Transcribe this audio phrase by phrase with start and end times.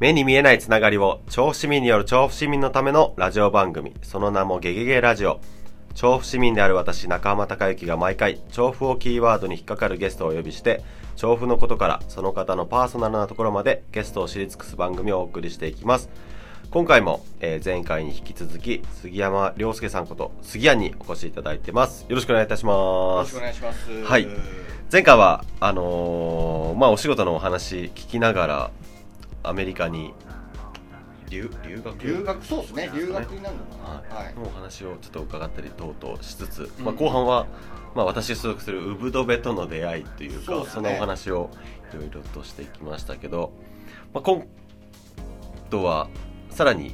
[0.00, 3.92] 目に見えないつながりを調布市民による調布市民のためのラジオ番組。
[4.00, 5.42] その名もゲゲゲラジオ。
[5.94, 10.82] 調布市民である私中浜隆之が毎回調布をキーワードに引っかかるゲストをお呼びして
[11.16, 16.08] 調布のことからその方のパーソナルなところまでゲストを知り尽くす番組をお送りしていきます。
[16.70, 22.06] 今回も、えー前回に引き続き杉山亮介さんこと杉谷にお越しいただいてます。
[22.08, 24.02] よろしくお願いいたしよろますしくお願いします。
[24.02, 24.26] はい。
[24.90, 28.70] 前回はあのーまあお仕事のお話聞きながら
[29.42, 30.14] アメリカに
[31.28, 31.98] 留留学？
[32.04, 32.90] 留学、そうですね。
[32.94, 34.16] 留学になるのかな。
[34.16, 34.36] は、はいい。
[34.36, 37.46] のお話をちょっと伺ったり等々しつつ、うんまあ、後半は、
[37.94, 41.50] まあ、私が所属するウブドベとの出会いというかそねそのお話を
[41.92, 43.52] いろいろとしていきましたけど、
[44.12, 44.44] まあ、今
[45.70, 46.08] 度は
[46.50, 46.92] さらに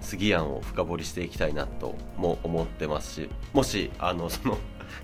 [0.00, 4.58] 杉谷を深掘りしていきたいなとも思ってますしもしあのその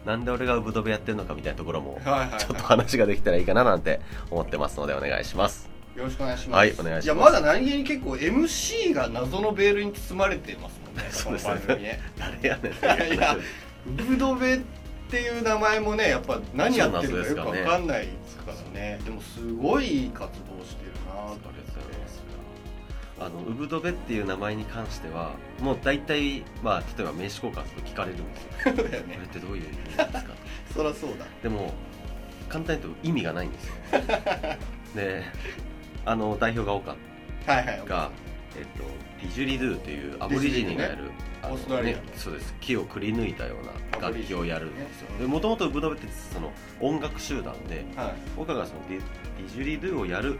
[0.04, 2.00] なんで俺がウブドベやってるのかみたいなところも
[2.38, 5.77] ちょっと話ができたらいいかななんて思ってますのでお願いします。
[5.98, 6.58] よろしくお願いします。
[6.58, 11.02] はいお願いしますいや、まだ何気に結構 MC が謎のベールに包まれてますもんね。
[11.10, 12.00] そうですねね。
[12.16, 13.36] 誰やねんいやいや、
[13.86, 14.58] ブドベっ
[15.10, 19.00] ていう名前もね、やっぱ何やってるかよくわかんないですからね。
[19.04, 21.48] でもすごい活動してるなと思って
[23.20, 29.18] あのウブドベっていう名前に関してはもう大体まあ例えば名刺交換すると聞かれるんですよよこれね。
[29.24, 30.06] ってどういう意味ですか？
[30.72, 31.26] そりゃそうだ。
[31.42, 31.74] でも
[32.48, 33.74] 簡単に言うと意味がないんですよ
[34.94, 35.24] で
[36.04, 36.96] あの代表が岡
[37.46, 37.82] はいはい。
[37.86, 38.10] が、
[38.58, 38.84] えっと、
[39.20, 41.10] ディジュリドゥというアボリジニがやる、
[41.42, 41.96] あのオーストラリア。
[41.96, 42.54] ね、そうです。
[42.60, 45.10] 木をくり抜いたような楽器をやるんですよ。
[45.12, 45.18] ね。
[45.20, 48.14] でもともとウブドベってその音楽集団ではい。
[48.36, 50.38] 岡がそのディディジュリドゥをやる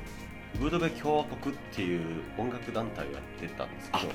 [0.57, 4.13] ウブドベ共和国っていう音楽団体をやってたんですけど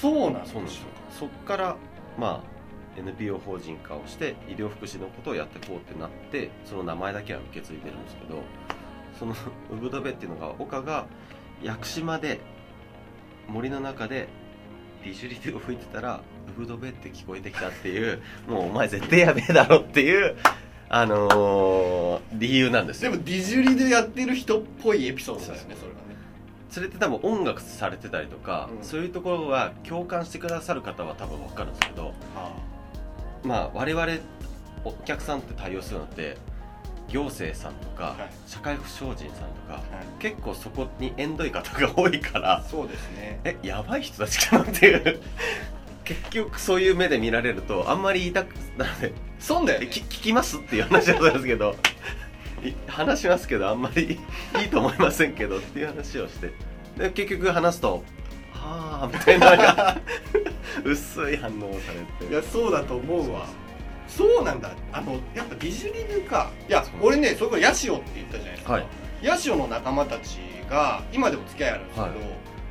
[0.00, 0.86] そうなんですそうなんですよ。
[1.10, 1.76] そっから
[2.18, 2.60] まあ
[2.98, 8.42] NPO 法人化をして医療福祉のことをやっていこうってなってその名前だけは受け継いでるんですけど
[9.20, 9.34] その
[9.70, 11.06] ウブドベっていうのが岡が
[11.62, 12.40] 屋久島で
[13.48, 14.28] 森の中で
[15.04, 16.22] ディジュリドゥを吹いてたら
[16.56, 20.36] ウブドベって聞こえてきたっていうもうお前絶対やべえだろっていう
[20.88, 23.12] あのー理由なんですよ。
[23.12, 26.16] でもディジュリでやってる人っぽいエピソードだよねそれがね。
[26.70, 28.84] それって多分音楽されてたりとか、うん。
[28.84, 32.52] そういうところは共感してくださる方は多分分かるんですけどあ。
[33.44, 34.06] まあ我々
[34.84, 36.38] お客さんって対応するのって
[37.10, 38.50] 行政さんとか、はい。
[38.50, 39.82] 社会福祉法人さんとか、はい。
[40.20, 43.40] 結構そこに縁遠い方が多いからそうですね。
[43.44, 45.20] えやばい人たちかなっていう。
[46.04, 49.86] 結局そういう目で見られるとあんまり言いたくなのでそうだよね。
[49.86, 51.76] 聞きますっていう話だったんですけど。
[52.66, 54.18] い話しますけどあんまり
[54.60, 56.52] いいと思いませんけどっていう話をして。
[56.96, 58.02] で結局話すと
[58.52, 59.96] 「はあ」みたいな
[60.84, 62.32] 薄い反応をされて。
[62.32, 63.46] いやそうだと思うわ。
[63.46, 63.69] そう
[64.44, 64.70] なんだ。
[64.92, 66.50] あのやっぱディジュリヌか。
[66.68, 68.86] いやそう俺ねそれからヤシオって言ったじゃないですか、はい。
[69.22, 70.38] ヤシオの仲間たち
[70.68, 72.16] が今でも付き合いあるんですけど、はい。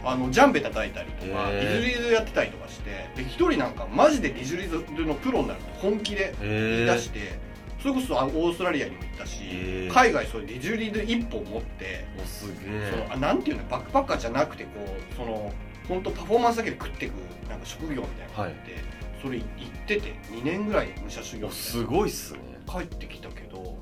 [0.01, 1.59] あのジャンベ叩いたりとか、へー。
[1.59, 7.39] ディジュリヌやってたりとかしてで一人なんかマジでディジュリヌのプロになるって本気で言い出して、
[7.81, 14.69] それこそオーストラリアにも行ったし、海外そういうディジュリヌ一本持ってすげそのなんていうのバックパッカーじゃなくてこ
[15.11, 15.51] うその
[15.87, 17.13] 本当パフォーマンスだけで食っていく
[17.49, 18.75] なんか職業みたいなのがあって、
[19.21, 19.47] それ行っ
[19.87, 22.39] てて2年ぐらい武者修行おすごいっすね。
[22.67, 23.77] 帰ってきたけども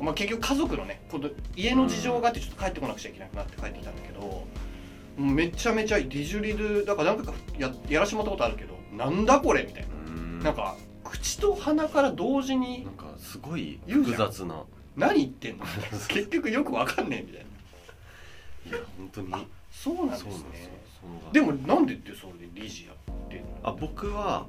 [0.00, 4.46] う、まあ、結局家族のねこの家の事情があってちょっと帰ってこなくちゃいけなくなって帰ってきたんだけども
[5.18, 10.40] うめちゃめちゃディジュリルだから何回かややらしてもらったことあるけどなんだこれみたいな、うん。
[10.40, 14.62] なんか口と鼻から同時になんかすごい複雑な。
[14.96, 15.64] 何言ってんの？
[16.08, 17.44] 結局よくわかんねえみたい
[18.72, 18.78] な。
[18.78, 19.28] いや本当に。
[19.32, 20.80] あそうなんですね。
[21.32, 22.96] でもなんでってそれで理事やっ
[23.30, 24.46] てんのあ僕は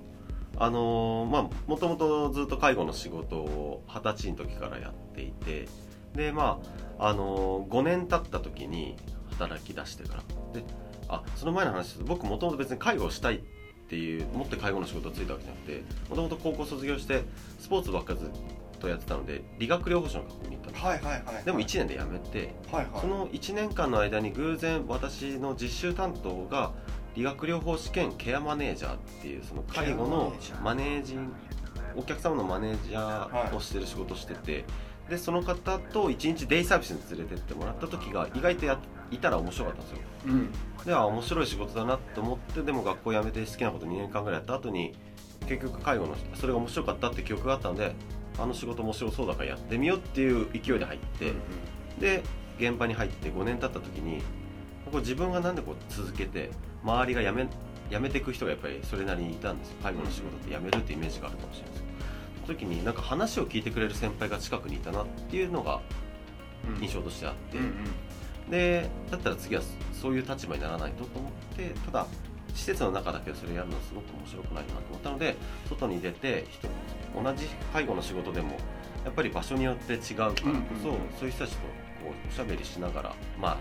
[0.58, 5.68] あのーまあもともとずっと介護の仕事を二十歳の時からやっていて
[6.16, 6.60] でま
[6.98, 8.96] ああのー、5年経った時に
[9.32, 10.24] 働き出してから。
[10.60, 10.66] で
[11.08, 12.04] あその前の話です。
[12.06, 13.40] 僕もともと別に介護をしたいっ
[13.90, 17.24] ていう持って介護の仕事をついたわけじゃなくてもともと高校卒業して
[17.60, 18.30] スポーツばっかずっ
[18.80, 21.44] とやってたので理学療法士の学校に行ったんですはいはいはい。
[21.44, 23.02] でも1年で辞めてはいはい。
[23.02, 26.72] その1年間の間に偶然私の実習担当が
[27.16, 31.32] 理学療法士兼ケアマネージャーっていうその介護のマネージン
[31.96, 34.64] お客様のマネージャーをしてる仕事をしてて、
[35.10, 38.80] でその方と1日デイサービスに連れてってもらった時が意外とや
[39.12, 39.98] いたら面白かったんですよ。
[40.28, 40.52] うん。
[40.86, 44.94] では面白い仕事だなと思ってでも学校辞めて好きなこと2年間ぐらいやった後に
[45.48, 47.94] 結局介護のそれが面白かったって記憶があったので
[48.40, 51.34] あの仕事面白そうだからやってみようっていう勢いで入って、
[52.00, 52.24] で
[52.58, 54.22] 現場に入って5年経った時に
[54.90, 56.52] こう自分がなんでこう続けて
[56.84, 57.48] 周りが辞め
[57.90, 59.76] 辞めていく人がやっぱりそれなりにいたんですよ。
[59.84, 61.84] 介護の仕事って辞めるってイメージがあるかもしれないです
[62.46, 65.82] その時になんか話を聞いてくれる先輩が近くにいたなっていうのが
[66.80, 67.68] 印象としてあって、うんう
[68.48, 68.52] ん。
[68.52, 69.62] でだったら次は
[69.94, 72.08] そういう立場にならないとと思ってただ
[72.54, 75.36] 施設の中だけでそれやるのはすごく面白くないなと思ったので
[75.70, 76.68] 外に出て人
[77.22, 78.58] 同じ介護の仕事でも
[79.06, 80.64] やっぱり場所によって違うからこそ、うんうんうん。
[81.20, 81.68] そういう人たちとこ
[82.28, 83.58] うおしゃべりしながらまあ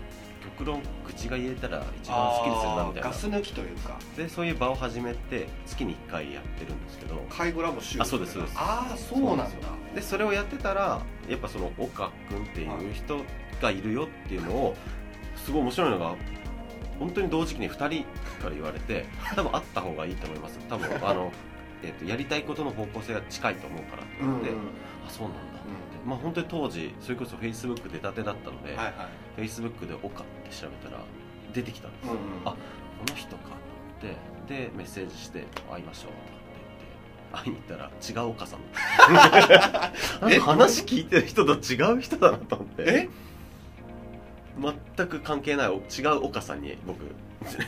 [0.57, 3.09] 極論口が言えたら一番好きでするなみたいな。
[3.09, 3.97] ガス抜きというか。
[4.15, 7.15] でそういう場を始めて月に1回やってるんですけど。
[7.29, 8.53] 介護ラボ週あそうですそうです。
[8.57, 9.45] ああそうなんだ。
[9.95, 13.19] でそれをやってたらやっぱその岡君っていう人
[13.61, 14.75] がいるよっていうのを
[15.35, 16.15] すごい面白いのが
[16.99, 18.03] 本当に同時期に2人
[18.41, 19.05] から言われて
[19.35, 20.59] 多分会った方がいいと思います。
[20.69, 21.31] 多分あの、
[21.83, 24.61] えっとやりたいことの方向性が近いと思うからって言って、うんうん。
[25.07, 25.50] あそうなんだ
[26.05, 28.93] まあ本当に当時それこそフェイスブック出たてだったので、はいはい。
[29.35, 31.03] フェイスブックで岡って調べたら
[31.53, 32.07] 出てきたんです。
[32.07, 32.23] よ、うんうん。
[32.45, 32.57] あこ
[33.07, 33.49] の人かと
[34.05, 34.15] 思っ
[34.47, 36.11] てでメッセージして会いましょう
[37.33, 38.59] とかって言って会いに行ったら違う岡さん。
[40.29, 42.83] なんか話聞いてる人と違う人だなと思って。
[42.87, 43.09] え？
[44.97, 46.99] 全く関係ないお違う岡さんに僕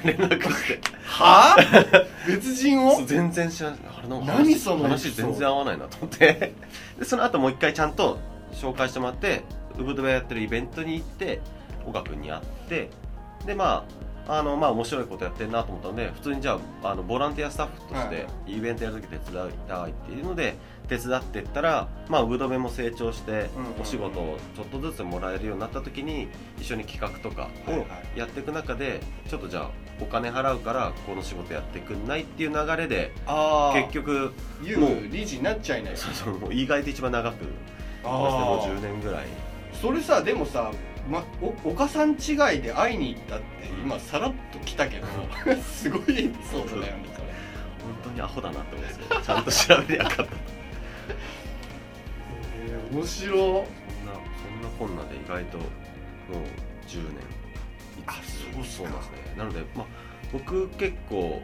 [0.03, 0.79] 連絡して。
[1.05, 1.55] は？
[1.57, 3.03] あ別人を？
[3.05, 6.53] 全然知らないあれなんか何その話全然合わないなと思って。
[6.99, 8.17] でその後もう一回ちゃんと
[8.53, 9.41] 紹介してもらって
[9.77, 11.41] ウブドベやってるイベントに行って
[11.87, 12.89] 岡君に会って
[13.45, 13.83] でま
[14.27, 18.09] ああのまあ面白いことやってるなと思ったので普通にじゃああのボランティアスタッフとしはい。
[18.09, 20.55] てイベントやる時手伝いたいっていうので
[20.87, 23.49] 手伝ってったらまあウブドベも成長して
[23.81, 26.27] お仕事をちょっとずつもらえるようになった時に
[26.59, 27.85] 一緒に企画とかを
[28.17, 28.99] やっていく中で
[29.29, 29.69] ちょっとじゃあ
[30.01, 33.11] お金払うからこの仕事やってくんないっていう流れで
[33.73, 34.33] 結局
[34.63, 35.97] ユもうウ理事になっちゃいない。
[35.97, 37.45] そうそうもう意外と一番長く
[38.03, 39.25] あもうー10年ぐらい。
[39.81, 40.71] それさでもさ、
[41.09, 43.45] ま、お岡さん違いで会いに行ったって
[43.83, 45.07] 今さらっと来たけど
[45.61, 47.27] すごいエピソードだよねそれ。
[47.83, 50.33] 本当にアホだなって思うんですちゃんと調べりゃよかった。
[50.33, 50.52] えー
[52.93, 54.13] 面白そんな
[54.43, 55.67] そんなこんなで意外ともう
[56.87, 57.17] 10年。
[58.05, 58.13] あ
[58.53, 59.17] そうそうなんですね。
[59.37, 59.85] なのでまあ
[60.31, 61.41] 僕結構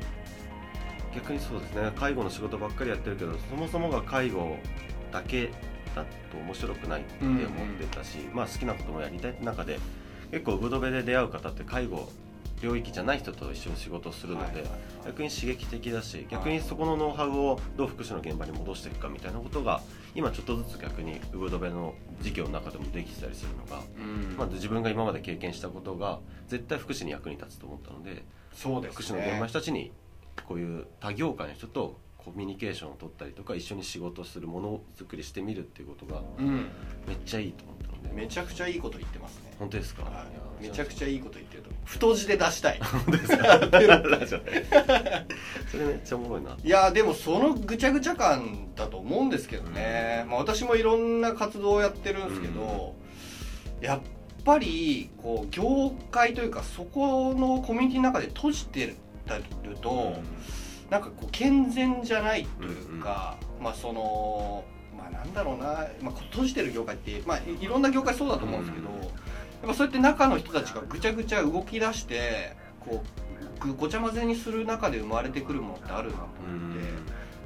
[1.15, 1.91] 逆にそうですね。
[1.95, 4.57] 介護の仕事ばっかりやってるけどそもそもが介護
[5.11, 5.49] だけ
[5.95, 7.39] だと面白くないって思っ
[7.79, 9.79] てたし、まあ好きなこともやりたいって中で
[10.31, 12.09] 結構ブドベで出会う方って介護
[12.61, 14.65] 領域じゃない人と一緒に仕事をするので、
[15.05, 19.81] 逆に刺激的だし逆にそこのノウハウをどう福祉の現場に戻していくかみたいなことが
[20.15, 24.37] 今ちょっとずつ逆にウブドベの事業の中でもできてたりするのが、うん。
[24.37, 28.23] まあ、自分が今まで経験したことが絶対福祉に役に立つと思ったので
[28.53, 29.91] そうです福祉の現場の人たちに
[30.47, 36.69] こういう他業界の人とコミュニケーションを取ったりとか一緒に仕事するものづくりしてみるっていうことがうん。
[37.07, 38.21] めっちゃいいと思ったので。
[38.21, 39.53] めちゃくちゃいいこと言ってますね。
[39.57, 40.25] 本当ですか、は
[40.61, 42.79] い、めちゃくちゃゃいいこと言ってると太字で出したい。
[42.79, 43.59] 本当ですか？
[45.71, 46.57] それめっちゃおもろいな。
[46.63, 52.95] いやでもそのぐちゃぐちゃ感だと思うんですけどね、まあ、私もいろんな活動をやってるんですけど、
[53.81, 53.99] やっ
[54.45, 58.95] ぱりこう業界というかそこのコミュニティの中で閉じてる
[59.81, 60.21] と、
[60.89, 64.63] なんかこう健全じゃないというか、まあその
[64.97, 68.99] まあなんだろうな、まあ、閉じてる業界って、まあ、いいろんな業界そうだと思うんですけど、うん
[69.59, 73.03] やっぱそうやって中の人たちがぐちゃぐちゃ動き出してこ
[73.59, 76.81] うぐごちゃ混ぜにする中で生まれてくるものってあるなと思って、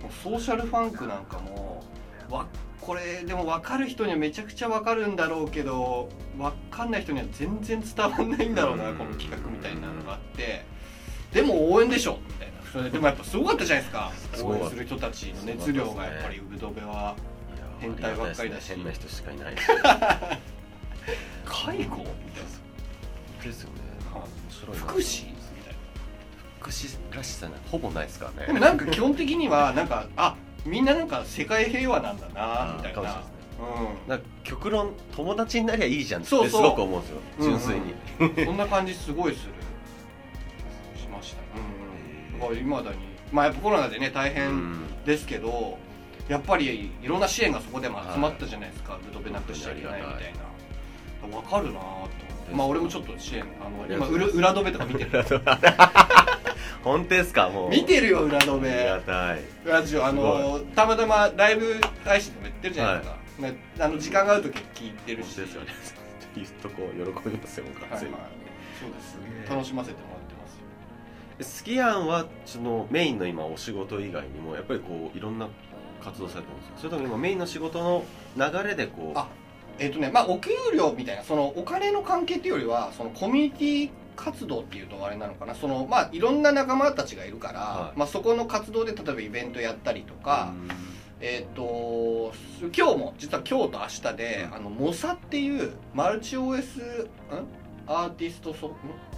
[0.04, 1.84] もうソーシャルファンクなんかも
[2.30, 2.46] わ
[2.82, 10.66] これでも分かる人にはめちゃくちゃ分かるんだろうけど分かんない人には全然伝わんないんだろうな、うんこの企画みたいなのがあって。
[11.34, 12.20] でも応援でしょ。
[12.28, 12.43] みたいな
[12.74, 14.12] それでもやっぱすごかったじゃないですか。
[14.44, 17.16] 応援する人たちの熱量がやっぱりウブドベは
[17.80, 18.70] 変態ばっかりだし。
[18.70, 19.54] 変な人しかいない
[21.46, 23.76] 介護みたいですよね。
[24.12, 24.22] はい。
[24.24, 25.76] 面白い福祉みたい
[26.60, 28.48] 福祉らしさなほぼないですからね。
[28.48, 33.02] なでもなんか基本的にはなんかあみんななんか世界平和なんだなみたいな。
[33.04, 34.20] かもしれなん。
[34.20, 36.62] か極論友達になりゃいいじゃんってすそうそう。
[36.72, 37.18] ごく思うんですよ。
[37.38, 39.54] うんうん純粋に、んそんな感じすごいする
[42.62, 42.98] うんうんだに。
[43.32, 45.04] まあやっぱコロナでね大う変ん。
[45.06, 45.78] ですけど
[46.30, 50.34] やっぱりいろんな支援がそこでも集まったじゃないですか、ブドベなくしちゃいけないみたい
[51.32, 51.38] な。
[51.38, 52.56] わかるなと思って。
[52.56, 55.10] まあ俺もちょっと支援あの今裏裏ドベとか見てる。
[56.84, 57.50] 本当ですか？
[57.50, 57.70] もう。
[57.70, 59.42] 見てるよ裏ドありベがたい。
[59.66, 65.36] ラジオあのたまたまライブ配信でもやってるじゃないですか、ねあの時間がある時聞いてるし。
[65.36, 65.68] 本当ですよね。
[66.36, 67.24] 言っとこう。
[67.24, 67.96] 喜びますよ僕は。
[67.96, 68.14] はいはい
[68.80, 69.12] そうです。
[69.12, 69.18] す
[69.48, 69.56] げえ。
[69.56, 70.13] 楽しませても
[71.42, 75.48] スキヤンはそのメインの今お仕事以外にもやっぱりこういろんな
[76.04, 76.78] 活動されてるんですか？
[76.80, 78.04] それとも今メインの仕事の
[78.38, 79.28] 流れでこうあ
[79.80, 85.56] えっ、とねまあお給料みたいなそのお金の関係っていうよりはそのコミュニティ活動っていうとあれなのかな？
[85.56, 88.00] そのまあいろんな仲間たちがいるから、はい。
[88.00, 90.70] まあそこの活動で例えばイベントやったりとか、うん。
[91.20, 92.32] えっ、と
[92.78, 94.56] 今日も実は今日と明日で、うん。
[94.56, 97.08] あのモサっていうマルチ OS ん？
[97.88, 98.74] アーティストソん？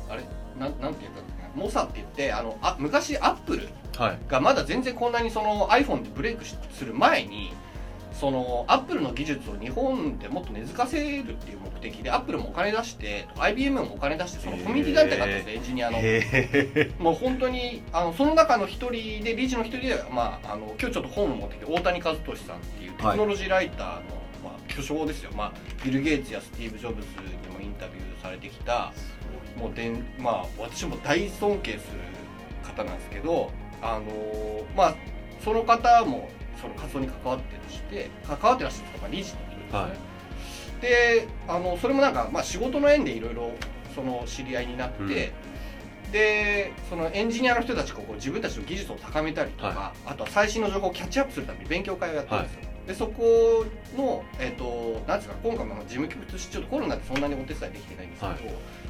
[0.10, 0.24] あれ？
[0.58, 1.22] なんなんて言うんだ
[1.56, 4.20] モサって言ってあのあ昔アップルはい。
[4.28, 7.54] がまだ全然こんなにその iPhone でブレイクしする前に
[8.20, 15.98] そのアップルの技術を日本でもっと根付かせるっていう目的でアップルもお金出して IBM もお金出してそのコミュニティ団体があったんですよエンジニアの。
[16.00, 24.02] へもう本当にあのその中の一人で理事の一人で、まあ、あの今日ちょっと本を持ってきて大谷和俊さんっていうテクノロジーライターの、
[24.44, 28.94] まあ、巨匠ですよ、まあ、ビル・ゲイツやスティーブ・ジョブズにもインタビューされてきた
[29.58, 31.82] もうでん、まあ、私も大尊敬する
[32.64, 34.96] 方なんですけど、あのまあ、
[35.44, 36.30] その方も
[36.62, 40.82] その活動に関わってるして関わってらっしゃるとか理事の人ですね、はい。
[40.82, 43.52] であのそれもなんか、まあ、仕事の縁でいろいろ
[43.94, 46.12] その知り合いになって、うん。
[46.12, 53.66] でそのエンジニアの人たちがこう自分たちの技術を高めたりとか、はあとは最新の情報をキャッチアップするために勉強会をやってるんですよ、でそこ
[53.98, 58.40] の、えっとなんですか今回も事務局としてちょっとコロナでそんなにお手伝いできてないんですけど、はい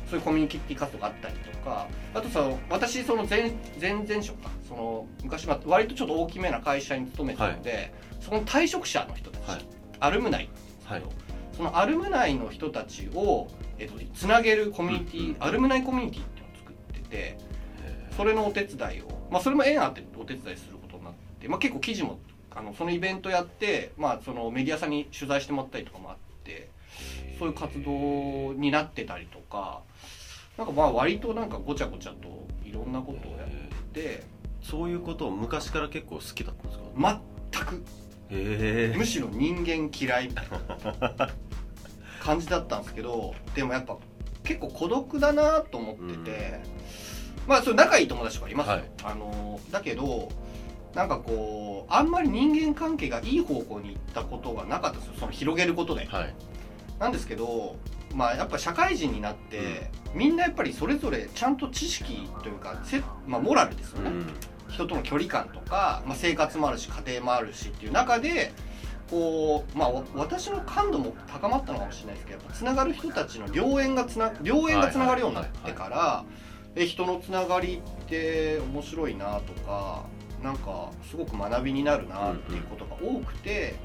[0.09, 9.65] そういうコミュニティ活動があったりとかあとさ私その前前々職かその昔は割とちょっと大きめな会社に勤めてたので、そこの退職者の人たち、はい。
[9.99, 10.49] アルムナイ。
[10.83, 11.03] はい。
[11.55, 13.47] そのアルムナイの人たちを、
[13.77, 15.37] えっと、つなげるコミュニティ、うんうん。
[15.39, 17.37] アルムナイコミュニティっていうのを作っててへ
[18.17, 22.19] それのお手伝いを、まあ、それも縁あってお手伝いすることになって、まあ、結構記事も
[22.51, 26.69] あのそのイベントやって、まあ、そのメディアさんに取材してもらったりとかもあって
[27.37, 29.81] そういう活動になってたりとか
[30.57, 33.47] なんかまあ割となんかごちゃごちゃといろんなことをやっ
[33.93, 34.23] てて
[34.61, 37.21] そういうことを昔から結構好きだったんですか？
[37.51, 37.75] 全く。
[38.31, 38.97] へえ。
[38.97, 41.29] むしろ人間嫌いみたいな。
[42.21, 43.97] 感じだったんですけどでもやっぱ
[44.43, 46.59] 結構孤独だなと思ってて、
[47.47, 48.83] まあそれ仲いい友達とかいますよ、はい。
[49.03, 50.29] あのだけど
[50.95, 55.13] なんかこうあんまり人間関係がいい方向に行ったことがなかったんですよ。
[55.19, 56.05] その広げることで。
[56.05, 56.33] はい。
[56.97, 57.75] なんですけど
[58.15, 64.27] まあやっぱ社会人になって、みんなやっぱりそれぞれちゃんと知識というかせ、まあ、モラルですよね、うん。
[64.69, 68.53] 人との距離感とか、まあ、生活もあるし家庭もあるしっていう中で
[69.09, 76.25] こう、まあ、わ私の感度も高まったのかもしれないですけどやっぱつながる人たちの良縁がつな良縁がつながるようになってから、
[76.75, 80.05] え人のつながりって面白いなとか
[80.41, 83.75] なんかすごく学びになるなっていうことが多くて、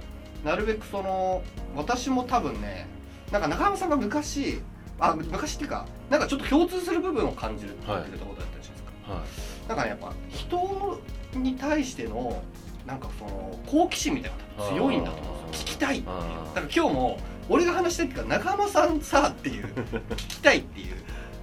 [0.44, 1.42] なるべくその
[1.74, 2.86] 私も多分ね
[3.32, 4.60] なんか中山さんが昔
[4.98, 9.12] あ昔っていうかなんかちょっと共通する部分を感じるって言ってたことだったじゃないですか？
[9.12, 9.68] はい。
[9.68, 11.00] なんかねやっぱ人
[11.38, 12.42] に対しての
[12.86, 15.66] なんかその好奇心みたいなのが強いんだと思うんですよ。
[15.70, 16.16] 聞きたいっていう。
[16.54, 17.18] だから今日も
[17.48, 20.96] 俺が話したいっていうか中浜さんさっていう聞きたいっていう。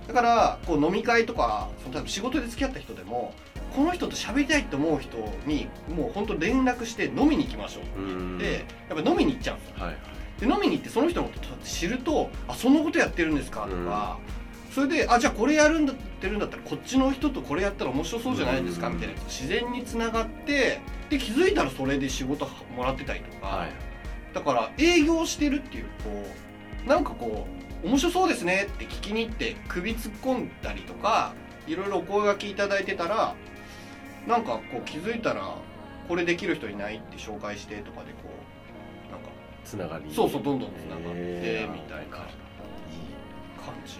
[0.08, 3.34] だからこう飲み会とかその多分仕事で付き合った人でも
[3.75, 9.75] この人と喋りたいって思う人にもう本当連絡して飲みに行きましょうってうん言ってやっぱ飲みに行っちゃうんですよ。
[9.86, 9.98] はい
[10.39, 14.20] で飲みに行ってその人のこと知るとあそんなことやってるんですかとか、
[14.72, 18.94] それであじゃあこれやるんだってるんだったらこっちの人とこれやったら面白そうじゃないですかうん。
[18.96, 23.70] みたいなやつ自然につながってで気づいたらそれで仕事もらってたりとか、はい。
[24.34, 26.25] だから営業してるっていうこ
[26.86, 27.48] うなんかこ
[27.84, 31.34] う面白そうですねって聞きに行って首突っ込んだりとか
[31.67, 33.36] いろいろお声がけいただいてたら
[34.27, 35.56] なんかこう気づいたら
[36.08, 38.26] これできる人いないって紹介してとかでこう
[39.67, 40.05] つながり。
[40.13, 42.25] そうそうどんどんつながってみたいな感
[43.86, 44.00] じ？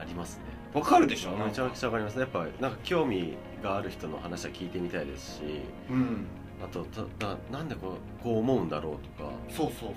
[0.00, 0.44] ありますね。
[0.72, 1.32] わかるでしょ？
[1.36, 2.14] めちゃくちゃわかります。
[2.14, 5.42] ねやっぱなんか興味がある人の話は聞いてみたいですし
[5.90, 6.26] うん。
[6.64, 9.30] あとただなんでこうこう思うんだろうとか。
[9.50, 9.90] そうそう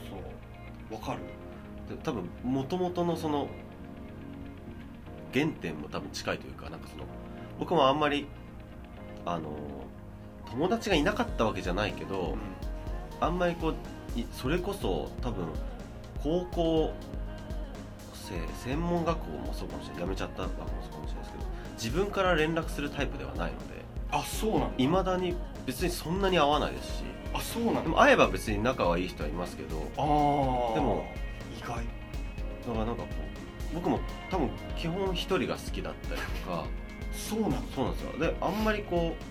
[0.90, 0.94] そう。
[0.94, 1.20] わかる。
[1.96, 3.48] で多分もともとのその
[5.34, 7.06] 原点も多分近いというかなんかその
[7.60, 8.28] 僕もあんまり
[9.26, 9.52] あの
[10.50, 12.36] 友達がいなかったわけじゃないけど、
[13.22, 13.76] あんまりこうい
[14.32, 15.46] それこそ多分
[16.22, 16.94] 高校
[18.14, 23.66] 生専門学校もそうかもしれない辞めちゃった学校もそうかもしれないですけど自分から連絡するタイプではないので
[24.12, 24.68] あそうなんだ。
[24.78, 25.36] いまだに
[25.66, 27.82] 別にそんなに会わないですしあそうなんだ。
[27.84, 30.02] でも会えば別に仲はいい人はいますけどあ
[30.72, 31.06] あでも
[31.58, 31.76] 意外。
[31.76, 33.08] だからなんかこ
[33.72, 34.00] う僕も
[34.32, 36.66] 多分基本一人が好きだったりとか
[37.14, 37.58] そうなんだ。
[37.76, 38.20] そうなんですよ。
[38.20, 39.24] であんまりこう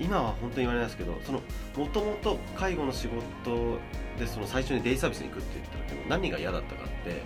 [0.00, 1.40] 今は本当に言われないですけどその
[1.76, 3.78] もともと介護の仕事
[4.18, 7.22] でその最初にデイサービスに行くって言った時も何が嫌だったかって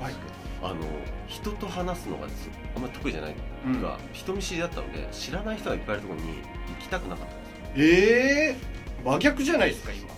[0.00, 0.14] あはい。
[0.62, 0.76] あの
[1.26, 2.34] 人と話すのがず
[2.74, 3.34] あんまり得意じゃない
[3.66, 3.82] うん。
[3.82, 6.42] が、人見知りだったので知らない人がいっぱいいるところに行
[6.80, 7.66] きたくなかったんですよ。
[7.76, 8.56] ええ
[9.04, 10.16] 真逆じゃないですか今。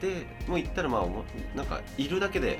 [0.00, 1.24] でもう行ったらまあおも
[1.54, 2.58] なんかいるだけで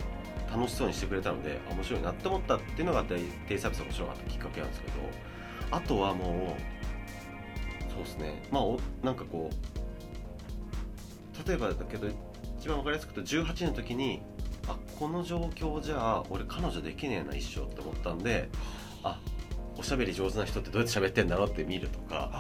[0.55, 3.17] 楽しそうにしてくれたのであ面白いなって思ったっていうのがデ
[3.55, 4.95] イサービスが面白かったきっかけなんですけど
[5.71, 6.57] あとはも
[7.89, 8.43] うそうですね。
[8.51, 12.09] まあおなんかこう例えばだけど
[12.59, 14.23] 一番わかりやすくと18の時に
[14.69, 18.49] あこの状況じゃあ俺彼女できねえな一生って思ったんで
[19.03, 19.19] あ
[19.77, 22.31] おしゃべり上手な人ってどうやって喋ってんだろうって見るとか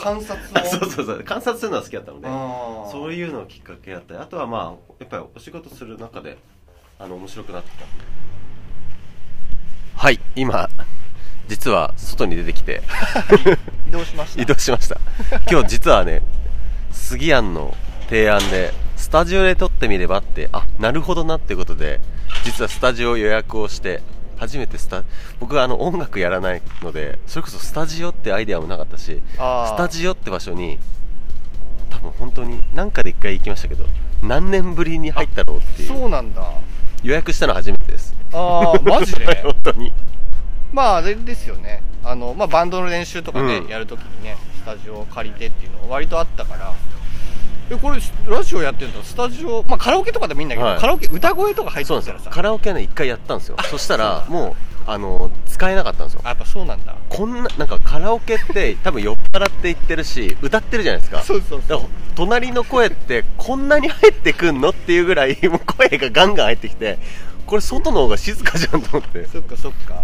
[0.00, 0.64] 観察を？
[0.68, 1.22] そうそうそう。
[1.24, 6.36] 観察するのは好きだったのであそういうのがきっかけだったりあとはまあやっぱりお仕事する中で
[6.98, 7.84] あの面白くなってきた
[9.96, 10.68] はい今
[11.46, 12.82] 実は外に出てきて。
[13.86, 14.42] 移動しました。
[14.42, 14.98] 移動しました。
[15.48, 16.22] 今日実はね
[16.90, 17.72] 杉庵の
[18.08, 22.00] 提案でスタジオで撮ってみればってあなるほどなってことで
[22.44, 24.02] 実はスタジオ予約をして
[24.38, 25.04] 初めてスタ
[25.38, 29.38] 僕はあの音楽やらないのでそれこそスタジオってアイデアもなかったしス
[29.76, 30.78] タジオって場所に
[31.90, 33.84] 多分本当に何かで一回行きましたけど
[34.22, 35.88] 何年ぶりに入ったろうっていう。
[35.88, 36.42] そうなんだ
[37.06, 38.16] 予約したの初めてです。
[38.32, 39.24] ああマジで？
[39.44, 39.92] 本当に。
[40.72, 41.80] まああれですよね。
[42.02, 43.68] あの、まあ、バンドの練習とかね、うん。
[43.68, 46.72] やるときにねスタジオを借りてっていうの割とあったから。
[47.70, 50.78] えこれラジオやってるとスタジオまあカラオケとかでもいいんだけど、はい。
[50.80, 52.10] カラオケ歌声とか入ってたらさ。
[52.10, 52.20] よ。
[52.30, 53.56] カラオケはね一回やったんですよ。
[53.70, 56.20] そしたらもうあの使えなかったんですよ。
[56.24, 56.94] あやっぱそうなんだ。
[57.08, 61.22] こんななんかカラオケって 多分酔っ払って行ってるし歌ってるじゃないですか。
[61.22, 61.80] そうそうそう。
[62.14, 66.98] 隣の声ってこんなに入ってくんのっていうぐらい もう声がガンガン入ってきて
[67.46, 69.26] これ外の方が静かじゃんと思って。
[69.26, 70.02] そっかそっか。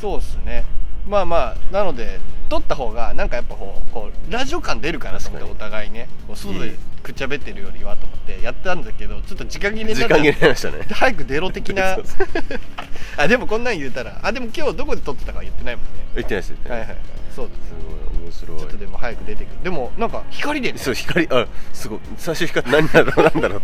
[0.00, 0.64] そうっすね。
[1.06, 2.20] まあまあなので
[2.50, 6.08] 撮った方がなんかやっぱこうこうラジオ感出るかなと思ってお互いね。
[6.26, 10.78] こう外でくっちゃべってるよりはと思ってやったんだけどちょっと時間切れにな時間切れたね。
[10.86, 11.96] で早く出ろ的な。
[13.16, 15.90] あでもこんなん言うたらあでも今日どこで撮ってたか言ってないもんね。
[16.16, 17.04] 言ってないです言ってないはいはいはい。
[17.34, 17.60] そうです。
[17.68, 18.58] すごい面白い。
[18.58, 19.62] ちょっとでも早く出てくる。
[19.62, 22.00] でもなんか光でねそう光あすごい。
[22.16, 23.62] 最初光何だろうなんだろう。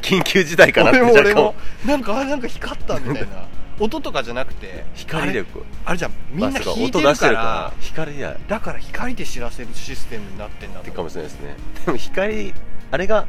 [0.00, 1.54] 緊急事態かなって俺も俺も
[1.84, 3.46] なんかあなんか光ったみたいな
[3.80, 8.36] 音とかじゃなくて光でこうあれじゃんみんな弾いてるから,、音出してるから光や。
[8.48, 11.56] だから光で知らせるシステムになってんだってとかもしれないですね。
[11.86, 12.54] でも光
[12.90, 13.26] あれが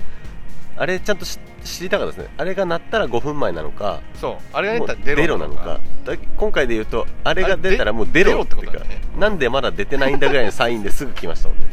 [0.78, 2.34] あれちゃんとし知りたかったですね。
[2.38, 5.80] あれが鳴ったら5分前なのかそうあれが出たらデロなのか。
[6.06, 11.66] だ今回で言うとあれが出たらもうデロっていうかねなんでまだ出てないんだぐらいのサインですぐ来ましたもんね。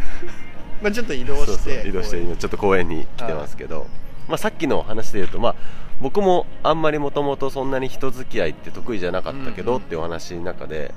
[0.82, 1.86] まあ、ちょっと移動して。
[1.86, 3.86] 移動して今ちょっと公園に来てますけど、
[4.26, 5.54] まあ、さっきの話で言うと、まあ、
[6.00, 10.94] 僕もあんまりもともとそんなに人付き合いって得意じゃなかったけど、っていうお話の中で、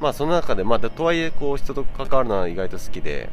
[0.00, 3.30] まあ、その中で、まあ、とはいえこう人と関わるのは意外と好きで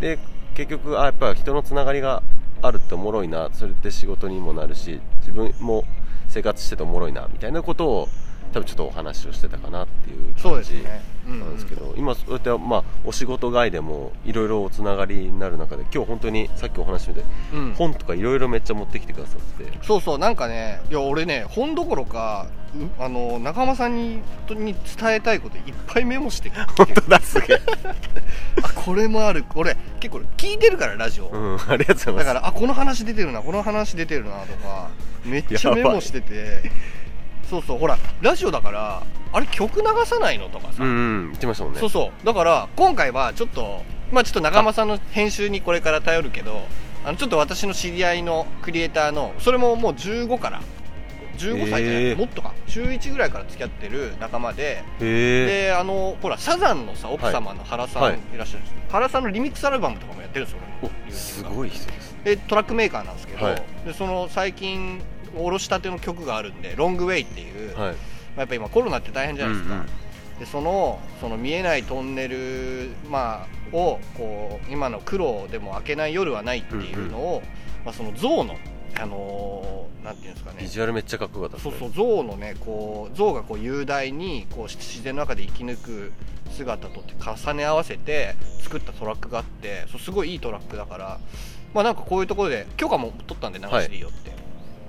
[0.00, 0.18] でで
[0.54, 2.22] 結局あやっぱ人のつながりが
[2.62, 5.84] あるっておもろいなそれって仕事にもなるし自分も
[6.28, 8.08] 生活してておもろいなみたいなことを
[8.52, 10.74] 多分ちょっとお話をしてたかなっていう感じ
[11.28, 17.74] なんですけど、今そうやって、まあ、お仕事外でもいろいろおつながりになる中で今日本当にさっきお話でうん。
[17.74, 19.72] 本とかいろいろめっちゃ持ってきてくださって。
[19.82, 27.60] そうそうなんかねいや俺ね本どころかうあの仲間さんにとに伝えたいこといっぱいメモして本当だすげえ、
[28.62, 29.44] あこれもある。
[29.54, 32.24] 俺結構聞いてるからラジオ、うん、ありがとうございます。
[32.24, 34.90] だからあこの話出てるなこの話出てるなとか
[35.24, 36.70] めっちゃメモしてて
[37.48, 37.78] そうそう。
[37.78, 41.26] ほらラジオだからあれ曲流さないのとかさ、うんうん。
[41.28, 41.80] 言ってましたもんね。
[41.80, 42.26] そうそう。
[42.26, 43.82] だから今回はちょっと
[44.12, 46.60] まあちょっと仲間さんの編集にこれから頼るけど
[47.04, 50.60] あのちょっと私の知り合いのクリエイターのそれももう15から。
[51.36, 52.12] 15歳じゃない、え。
[52.14, 52.54] ーもっとか。
[52.66, 54.76] 中1ぐらいから付き合ってる仲間で。
[54.76, 55.66] へえ。
[55.66, 58.18] であのほらサザンのさ奥様の原さん、はい。
[58.34, 62.16] い、らっしゃるんです原さんのリミックスアルバムとかもやってるんですよ俺おすごい人です。
[62.24, 63.62] でトラックメーカーなんですけど、はい。
[63.84, 65.02] でその最近
[65.36, 67.96] 下ろしたての曲があるんで「ロングウェイ」っていう、まあはい
[68.36, 69.86] やっぱ今コロナって大変じゃないですか、うんうん。
[70.38, 77.42] でそのその見えないトンネル、まあ、をこう今の苦労でも明けない夜はないっていうのを、
[77.84, 78.56] まあ、その象の、
[78.94, 80.58] あのーなんていうんですかね。
[80.60, 86.12] ビジュアルめっちゃかっこよかったそうそう象のねこう象がこう雄大にこう自然の中で生き抜く
[86.52, 91.18] 姿と重ね合わせて作ったトラックがあってそうすごいいいトラックだから
[91.74, 94.30] まあなんかこういうところで許可も取ったんで流していいよって、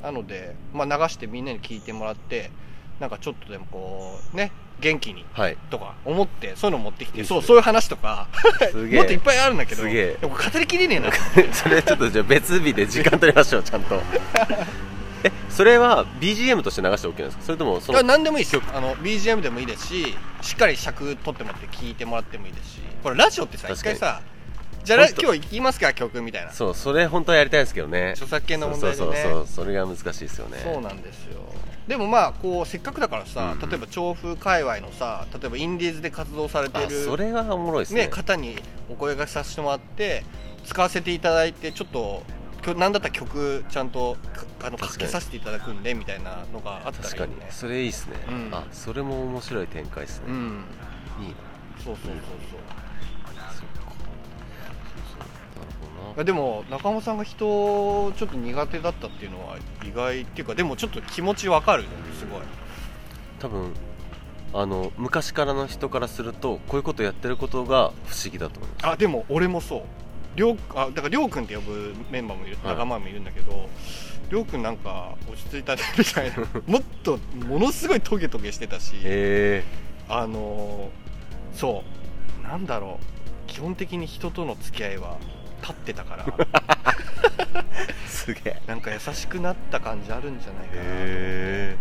[0.04, 2.52] なので、まあ、流してみんなに聞いてもらって
[3.00, 5.58] なんかちょっとでもこうね元気にはい。
[5.70, 8.28] とか思ってそういうの持ってきてそうそういう話とか
[8.74, 10.30] もっといっぱいあるんだけどすげ語
[10.60, 11.10] りきれねえな。
[11.54, 14.00] それちょっとじゃあ別日で時間取りましょうちゃんと。
[15.24, 17.44] えそれは BGM として流して OK なんですか？
[17.44, 18.62] それともその何でもいいですよ。
[18.74, 22.80] あの BGM でもいいですししっかり尺取ってもらって聞いてもらってもいいですし。
[23.02, 24.22] これラジオってさ一回さ
[24.88, 26.54] じゃあ今日行きますか曲みたいな。
[26.54, 28.12] そうそれ本当はやりたいんですけどね。
[28.12, 29.18] 著作権の問題でね。
[29.22, 30.60] そうそうそれが難しいですよね。
[30.64, 31.42] そうなんですよ。
[31.90, 33.62] でもまあこうせっかくだからさ、うん。
[33.62, 38.04] うん例えば調布界隈のさ例えばインディーズで活動されてあるそれはおもろいですね。
[38.04, 38.56] ね、方に
[38.90, 40.24] お声がけさせてもらって
[40.64, 42.24] 使わせていただいてちょっと
[42.64, 44.16] きょなんだったら曲ちゃんと
[44.60, 47.52] かあの確かけさせていただくんでみたいなのがあったらいい確かよねに。
[47.52, 48.50] それいいっすね、うん。
[48.54, 50.64] あそれも面白い展開ですね、うん。
[51.22, 51.36] いいな
[51.84, 52.14] そうそうそう
[52.52, 52.87] そう
[56.24, 61.84] でも中本さんが人ちょっと苦手だったっていうのは意外っていうかでもちょっと気持ちわかる
[62.20, 62.42] すごい。
[63.40, 63.72] 多分
[64.54, 68.88] あの昔からの人からするとこういうことやってることが不思議だと思います。
[68.88, 69.82] あでも俺もそう。
[70.36, 72.74] りょうあだからりょうくんって呼ぶメンバーもいるはい。
[72.74, 73.68] 仲間もいるんだけど、
[74.30, 76.38] りょうくんなんか落ち着いたねみたいな。
[76.66, 79.64] もっとものすごいトゲトゲしてたしへえ。
[80.10, 81.84] あのーそ
[82.40, 82.48] う。
[82.48, 83.48] なんだろう。
[83.48, 85.18] 基本的に人との付き合いは
[85.62, 86.26] 立ってたから。
[88.08, 88.62] すげえ。
[88.68, 91.78] なんか優しくなった感じあるんじゃないかなと思って、へえ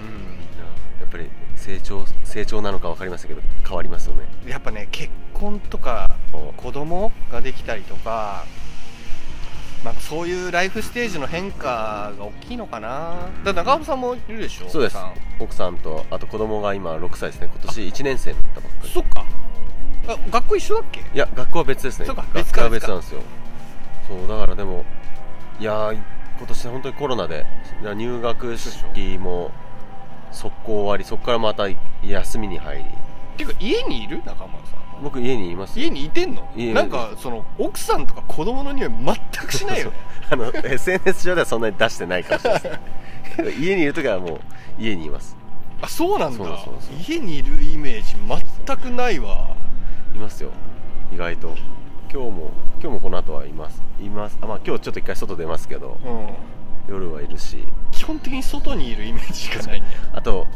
[0.00, 0.24] いいうん。
[0.28, 0.64] ないいな
[1.00, 4.22] やっぱり成長成長なのか分かりませんけど変わりますよね。
[4.46, 6.06] やっぱね結婚とか
[6.56, 8.44] 子供ができたりとか、
[9.84, 13.28] まあ、そういうライフステージの変化が大きいのかな。
[13.44, 14.68] だから中尾さんもいるでしょ？
[14.68, 14.96] そうです。
[14.96, 15.14] 奥さん。
[15.44, 17.48] 奥さんとあと子供が今6歳ですね。
[17.52, 18.88] 今年1年生になったばっかり。
[18.90, 19.24] そっか
[20.08, 21.00] あ学校一緒だっけ？
[21.00, 22.06] いや学校は別ですね。
[22.06, 23.22] そうか学校は別なんですよ。
[24.08, 24.84] そうだからでも
[25.60, 25.98] いやー
[26.38, 27.46] 今年本当にコロナで
[27.82, 29.50] いや入学式も
[30.32, 31.64] 速攻終わりそこからまた
[32.02, 32.82] 休みに入り。
[32.84, 32.86] っ
[33.36, 34.18] ていうか家にいる？
[34.24, 35.02] 中村さん。
[35.02, 35.86] 僕家にいますよ。
[35.86, 36.48] 家にいてんの？
[36.56, 39.96] 家になんかその奥さんとか子供の匂い全くしないよね。
[40.30, 44.40] あの SNS 上ではそんなに出してないかもしれないですけど家にいる時はもう
[44.78, 45.36] 家にいます。
[45.82, 46.36] あそうなんだ。
[46.38, 46.94] そうそうそう。
[47.08, 48.14] 家にいるイメージ
[48.66, 49.48] 全くないわ
[50.14, 50.50] いますよ。
[51.12, 51.54] 意外と。
[52.12, 52.50] 今日も
[52.80, 53.82] 今日もこの後はいます。
[54.00, 54.38] います。
[54.40, 55.98] あまあ今日ちょっと一回外出ますけど。
[56.04, 56.34] うん。
[56.88, 57.64] 夜はいるし。
[57.90, 59.80] 基本的に外にいるイメージしかない。
[59.80, 60.46] ねあと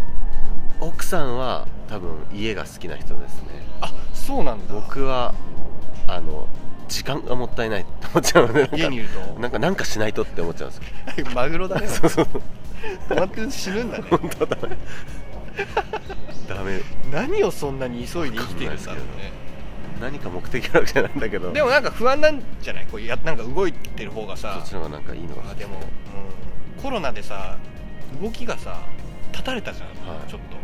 [0.81, 3.49] 奥さんは多分家が好きな人ですね。
[3.81, 4.75] あそうなんだ。
[4.75, 5.35] 僕は
[6.07, 6.47] あの
[6.87, 9.41] 時間がもったいないって思っちゃうので家にいると。
[9.41, 11.27] なんかなんかしないとって思っちゃうんですよ。
[11.35, 11.89] マグロだね。
[11.89, 12.27] そうそう
[13.09, 14.05] 止まって死ぬんだね。
[14.09, 14.77] 本当だめ
[16.49, 16.81] ダメ。
[17.11, 19.48] 何をそんなに急いで生きてるんだろうね
[20.01, 21.53] 何か目的あるわけじゃないんだけど。
[21.53, 22.87] でもなんか不安なんじゃない？
[22.87, 24.55] こうやなんか動いてる方がさ。
[24.61, 25.51] そっちの方がなんかいいのか。
[25.51, 27.59] あでも、うん、コロナでさ
[28.23, 28.83] 動きがさ
[29.33, 30.31] 立たれたじゃん、はい。
[30.31, 30.59] ちょっと。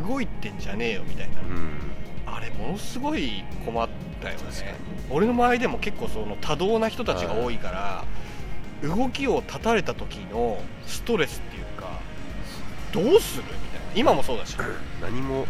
[0.00, 1.92] 動いてんじゃねえよみたいな、うん。
[2.24, 3.88] あれものすごい困っ
[4.22, 4.74] たよ確かね
[5.10, 8.04] 俺の周りでも結構その多動な人たちが多いから、
[8.88, 11.98] 動きを立たれた時のストレスっていうか
[12.92, 13.42] どうする？
[13.42, 13.86] みたいな。
[13.96, 14.56] 今もそうだし。
[15.02, 15.46] 何も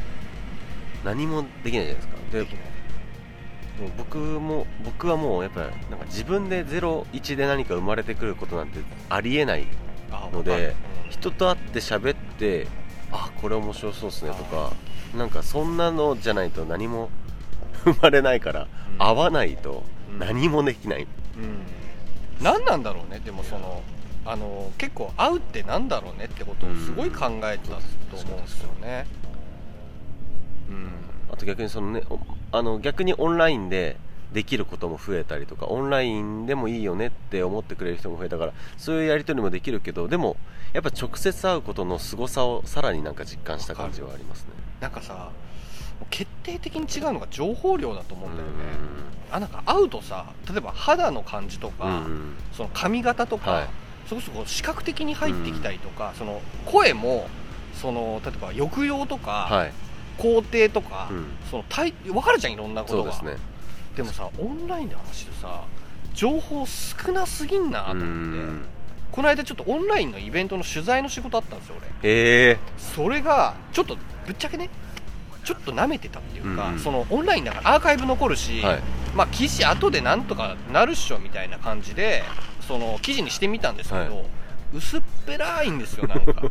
[1.05, 2.17] 何もできないじゃないですか。
[2.33, 2.70] でできない
[3.81, 9.67] もう僕も僕はもうやっぱりなんか自分で01で何か生まれてくることなんてありえない
[10.13, 10.75] あので
[11.09, 12.69] 人と会って喋って
[13.11, 14.73] あこれ面白そうっすねとか
[15.17, 17.09] なんかそんなのじゃないと何も
[17.85, 18.99] 生まれないから、うん。
[18.99, 20.19] 会わないとうん。
[20.19, 21.05] 何もできない、う
[21.39, 21.63] ん、
[22.43, 23.83] 何なんだろうねでもその
[24.27, 29.07] あの結構会うってなんだろうねってことをすごい考えてたと思うんですよね。
[29.15, 29.30] うんあ
[31.41, 32.19] と逆にそのねお
[32.53, 33.97] あの逆にオンラインで
[34.33, 40.37] できることも増えたりとかオンラインでもいいよねって思ってくれる人も増えたからそういうやり取りもできるけどでも
[40.73, 44.51] やっぱ直接会うことの凄さをさらになんか実感した感じはありますね。
[44.81, 45.31] なんかさ
[46.09, 48.55] 決定的に違うのが情報量だと思うんだよね。
[49.31, 52.35] うあなんか会うとさ例えば肌の感じとか、んうんうん。
[52.53, 53.69] その髪型とか、はい。
[54.09, 57.29] そこそこ視覚的に入ってきたりとか、その声も
[57.75, 59.73] その例えば抑揚とか、はい、
[60.21, 61.27] 肯定とか、うん。
[61.51, 63.11] その対分かるじゃんいろんなことが。
[63.11, 63.37] ですね。
[63.97, 65.65] でもさオンラインで話してさ
[66.15, 68.07] 情報少なすぎんなとう思って。
[68.07, 68.63] ん。
[69.11, 72.11] この間ちょっとオンラインのイベントの取材の仕事あったんですよ俺。
[72.11, 72.59] へえ。
[72.79, 74.69] それがちょっとぶっちゃけね
[75.43, 76.79] ちょっと舐めてたっていうか、うんうん。
[76.79, 78.81] そのオンラインだからアーカイブ残るし、はい。
[79.15, 82.23] まあ記事後でなんとかなるっしょみたいな感じで
[82.69, 84.25] その記事にしてみたんですけど、はい。
[84.75, 86.43] 薄っぺらいんですよなんか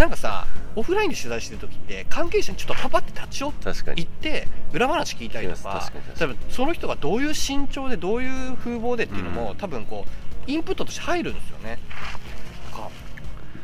[0.00, 9.56] なんかさオフラインで取材してる時って関係者にちょっとパパって立ち寄って行って裏話聞いたりとか多分その人がどういう身長でどういう風貌でっていうのも、うん。
[9.58, 10.06] 多分こ
[10.48, 11.78] うインプットとして入るんですよね。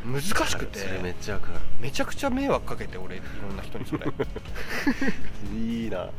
[0.04, 1.48] 難しくてめっちゃわか
[1.80, 4.04] めちゃくちゃ迷惑かけて俺いろんな人にそれ。
[4.04, 4.12] る
[5.58, 6.10] いいな。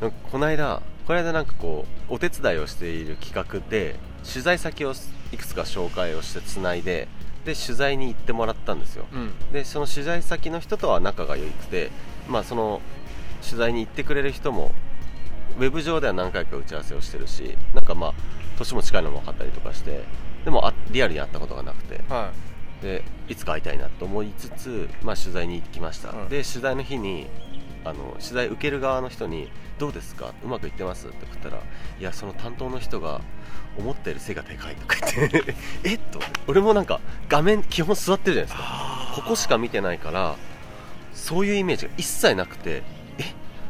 [0.00, 4.94] なんかこの間この間なんかこうお手伝いをしている企画で取材先を
[5.32, 7.08] いくつか紹介をしてつないで
[7.48, 9.06] で取材に行ってもらったんですよ。
[9.10, 9.52] うん。
[9.52, 11.90] でその取材先の人とは仲が良くて
[12.28, 12.82] まあその
[13.42, 14.72] 取材に行ってくれる人も
[15.58, 18.14] ウェブ上では何回か打ち合わせをしてるしなんかまあ
[18.58, 20.02] 年も近いのも分かったりとかして
[20.44, 22.02] でもあリアルに会ったことがなくて。
[22.08, 22.32] は
[22.82, 26.28] でいつか会いたいなと思いつつ、まあ、取材に行きました、うん。
[26.28, 27.26] で取材の日に
[27.84, 30.32] あの取材受ける側の人に「どうですか？
[30.44, 31.58] うまくいってます?」って送ったら
[31.98, 33.20] 「いやその担当の人が
[33.78, 35.98] 思ったより背がでかい」とか言って えっ？
[36.10, 39.12] と俺もなんか画面基本座ってるじゃないですか。
[39.14, 40.36] ここしか見てないから
[41.12, 42.82] そういうイメージが一切なくて
[43.18, 43.24] え？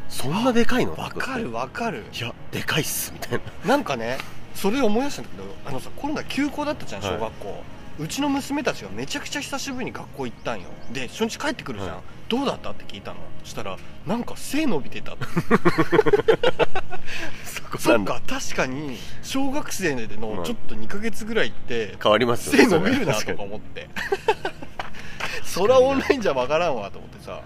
[0.09, 0.93] そんなでかいの？
[0.95, 3.69] わかるわかるいやでかいっすみたいな。
[3.69, 4.17] なんかね
[4.55, 7.13] それで思い出したんだけどあのさコロナ休校だったじゃんはい。
[7.13, 7.63] 小学校、
[7.99, 10.67] うちの娘たちがめちゃくちゃ久しぶりに学校行ったんよ。
[10.93, 12.01] で初日帰ってくるじゃん、はい。
[12.29, 12.71] どうだった？
[12.71, 13.17] って聞いたの。
[13.43, 15.17] そしたらなんか背伸びてた
[17.77, 23.89] そっか確かに小学生でのちょっと2ヶ月ぐらいって変わりますよ背伸びるなと確か思って。
[25.43, 27.41] そりゃオンラインじゃわからんわと思ってさ。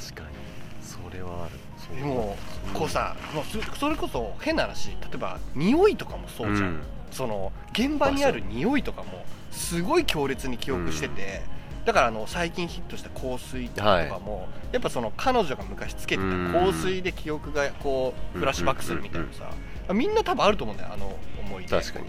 [0.00, 0.36] 確かに。
[0.82, 1.52] それはある。
[1.96, 2.36] でも
[2.74, 4.88] こうさもうそそれこそ変な話。
[4.90, 6.82] 例えば匂いとかもそうじゃん、うん。
[7.10, 11.42] その現場にある匂いとかもすごい強烈に記憶してて、
[11.84, 19.50] だからあの最近ヒットした香水とかも、やっぱその彼女が昔つけてた香水で記憶がこうフラッシュバックするみたいなさ、
[19.94, 21.70] みんな多分あると思うんだよあの思い出。
[21.70, 22.06] 確かに。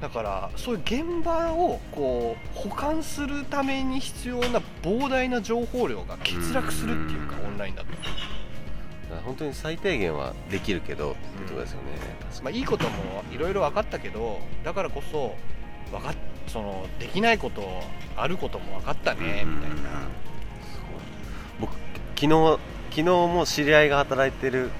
[0.00, 7.46] だからそういう現場をこう保管するために必要な膨大な情報量が欠落するっていうかうん。
[7.46, 7.88] オンラインだと、
[9.24, 11.84] 本当に最低限はできるけど、ってことですよね。
[12.30, 15.36] 確まあ、いいこともいろいろ分かったけどだからこそ
[15.92, 16.14] 分かっ
[16.48, 17.62] そのできないこと
[18.16, 19.76] あることも分かったねみたいな。
[21.60, 21.72] 僕
[22.16, 22.58] 昨日
[22.90, 24.70] 昨日も知り合いが働いてる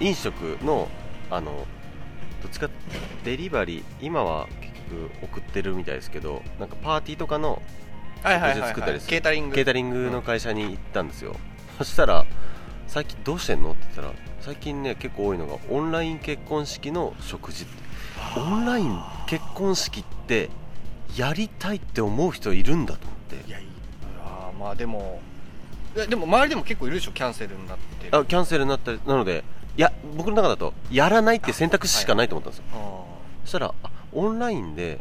[0.00, 0.88] 飲食の
[1.30, 1.66] あの
[2.42, 2.68] どっちか
[3.24, 7.62] デリバリー今は結局送ってるみたいですけどなんかパーティーとかの
[8.22, 9.10] はいはいはい、はい、食事作ったりする。
[9.10, 9.54] ケータリング。
[9.54, 11.34] ケータリングの会社に行ったんですよ、
[11.78, 12.24] そしたら
[12.86, 17.85] 「最近どうしてんの?」って言ったら最近ね結構多いのがオンライン結婚式の食事って
[18.36, 20.50] オンライン結婚式って
[21.16, 23.48] やりたいって思う人いるんだと思って。
[23.48, 25.20] いやいやまあでも
[26.08, 27.12] でも周りでも結構いるでしょ？
[27.12, 28.10] キャンセルになって。
[28.10, 29.44] るあキャンセルになったりなので
[29.76, 33.04] いや僕の中だとやらないって選択肢しかないと思ったんですよ、あ
[33.44, 35.00] そしたらあオンラインで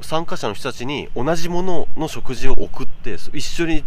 [0.00, 3.84] 参加者の人たちに同じものの食事を送ってそ一緒に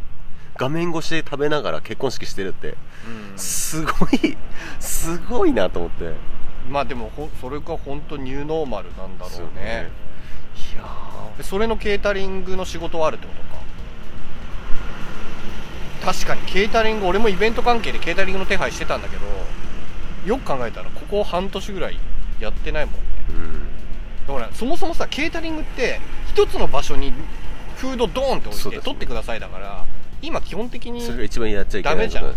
[0.57, 3.37] 画面越しで食べながら結婚式してるってーうん。
[3.37, 4.37] すごい
[4.79, 6.13] すごいなと思って
[6.69, 9.89] まあでもほそれが本当ニューノーマルなんだろうね。
[10.73, 10.83] いや
[11.37, 13.47] でそれのケータリングの仕事はあるってことか。
[16.13, 19.25] 確かにケータリング俺もイベント関係でケータリングの手配してたんだけど
[20.25, 21.99] よく考えたらここ半年ぐらい
[22.39, 22.99] やってないもんね。
[23.29, 23.67] ーうん。
[24.27, 27.13] だからそもそもさケータリングって一つの場所に
[27.77, 29.85] フードドーンって置いて取ってくださいだから
[30.21, 32.35] 今基本的にそれが一番やっちゃいけないダメじゃん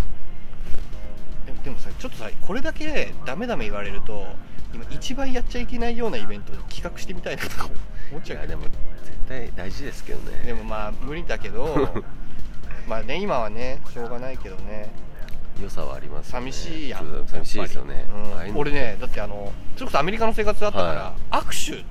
[1.64, 4.26] でもさちょっとさこれだけダメダメ言われると
[4.72, 7.68] 今一番やっちゃいけないようなイベント企画してみたいなとか
[8.10, 10.42] 思っちゃうけどでも絶対大事ですけどね。
[10.44, 11.92] でもまあ無理だけど
[12.86, 14.90] まあね今はねしょうがないけどね。
[15.60, 16.50] 良さはありますよね。
[16.50, 17.26] 寂しいやん。
[17.26, 18.06] 寂しいですよね。
[18.48, 18.56] うん。
[18.56, 21.84] 俺ねだってあのそれこそアメリカの生活だったから、は握手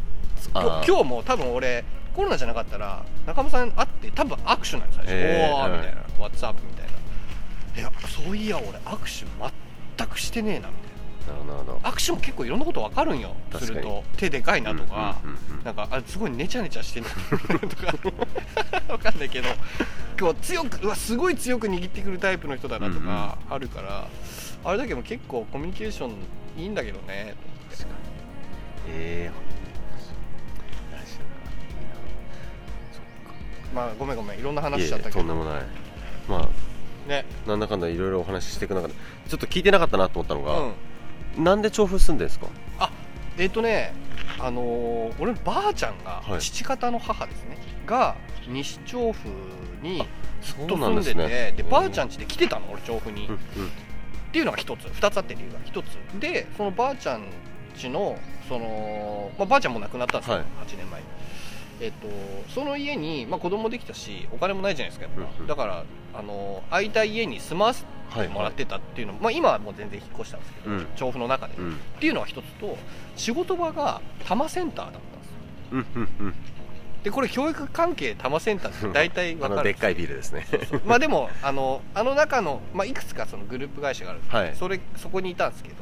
[0.54, 1.84] 今日も多分俺
[2.16, 6.90] コロナじゃなかったら中間さん会って多分握手なんです最初、えーおーみたいな、ワッツアップみたいな。
[7.80, 9.26] いやそういや俺握手
[10.00, 11.54] 全くしてねえなみたいな。
[11.54, 11.80] なるほど。
[11.84, 13.36] な握手も結構いろんなこと分かるんよ。
[13.60, 15.64] すると手でかいなとか、うんうんうんうん。
[15.64, 17.94] なんかあすごいネチャネチャしてんなとか。
[18.88, 19.50] 分かんないけど。
[20.20, 24.08] 今日強くうわすごい強く握ってくるタイプの人だなとかあるから、
[24.66, 26.16] あれだけど結構コミュニケーション
[26.58, 27.36] いいんだけどね。
[27.70, 27.94] 確かに。
[28.90, 29.32] ええ
[30.92, 31.96] 大事だないいな
[32.92, 33.34] そっか
[33.74, 34.40] まあごめんごめん。
[34.40, 35.20] いろんな話しちゃったけど。
[35.20, 35.64] とんでもない。
[36.28, 36.50] まあ
[37.08, 37.26] ね。
[37.48, 38.94] なんだかんだいろいろお話ししていく中で
[39.28, 40.74] ちょっと聞いてなかったなと思ったのが、
[41.38, 41.44] うん。
[41.44, 42.48] なんで調布住んでんですか？
[43.38, 43.94] えっ、とね
[44.38, 46.42] あのー俺のばあちゃんが、はい。
[46.42, 47.58] 父方の母ですね。
[47.86, 48.16] が
[48.48, 49.28] 西調布
[49.82, 50.04] に
[50.42, 51.54] ずっと住んですてね。
[51.56, 53.38] でばあちゃん家で来てたの俺調布に、うんうん。
[53.38, 53.40] っ
[54.32, 55.86] ていうのが一つ二つあって理由が一つ。
[56.20, 57.24] でそのばあちゃん
[57.76, 60.44] 家のその、まあ、ばあちゃんも亡くなったんですよ、はい。
[60.68, 61.08] 8年前に
[61.82, 62.08] えっと
[62.54, 65.48] その家に、まあ、子供できたしお金もないじゃないですかやっぱ、うんうん。
[65.48, 70.88] だからあの空いた家に住まわせはいてもらってたっていうのも、まあ、今はもう全然引っ越したんですけど、うん。
[70.96, 71.74] 調布の中で、うん。
[71.74, 72.78] っていうのが一つと
[73.16, 75.34] 仕事場が多摩センターだったんですよ。
[75.72, 76.36] うんうんうん。
[77.04, 80.46] でこれ教育関係多摩センターって大体あ分かる のでっかいビルですね。
[80.86, 84.56] まあでもあのあの中の、まあ、いくつかそのグループ会社があるんですけどはい。
[84.56, 85.76] それそこにいたんですけど。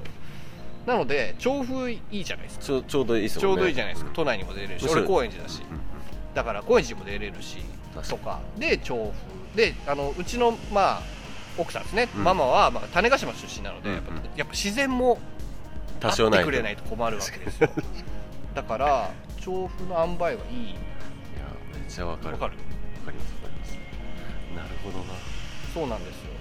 [0.86, 2.66] なので調布いいじゃないですか。
[2.88, 4.16] ちょうどいいですちょうどいいじゃないですか、うん。
[4.16, 4.88] 都内にも出れるし。
[4.90, 5.62] 俺高円寺だし。
[5.70, 5.82] うんうん
[6.34, 7.58] だから高円寺も出れるし
[8.10, 8.40] とか。
[8.58, 9.14] で調
[9.54, 9.58] 布。
[9.58, 11.02] であのうちのまあ
[11.58, 12.24] 奥さんですね、うん。
[12.24, 14.24] ママは、まあ、種子島出身なので、やっぱうんうん。
[14.36, 15.18] やっぱ自然も
[16.00, 17.70] 多少ないあってくれないと困るわけですよ。
[18.54, 20.38] だから調布の塩梅はいい。
[20.38, 20.76] いや
[21.74, 22.34] めっちゃわかる。
[22.34, 22.54] わかる。
[22.54, 22.58] わ
[23.06, 23.78] かりますわかります。
[24.56, 25.14] なるほどな。
[25.74, 26.38] そうなんですよ。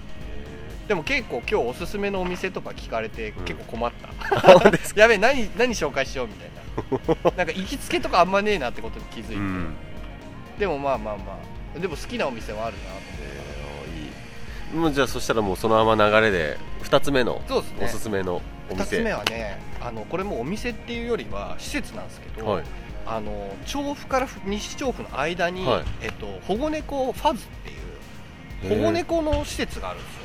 [0.87, 3.45] でも結構今日おすすめのお店とか聞かれてうん。
[3.45, 6.61] 結構困った、本当です やべえ何何紹介しようみたいな
[7.35, 9.75] なんか行きつけとかあんまねえなってことに気づいて、うん。
[10.59, 11.39] でもまあまあま
[11.75, 11.79] あ。
[11.79, 13.01] でも好きなお店はあるなって。
[13.21, 14.79] えーいい。
[14.79, 22.63] もうじゃあそしたらもうそのまま流れで2つ目のおすすめのお2つ目店はねあのこれもお店っていうよりは施設なんですけど、はい。
[23.05, 25.83] あの調布から西調布の間に、はい。
[26.01, 30.17] えっと、保護猫ファズっていう保護猫の施設があるんですよ。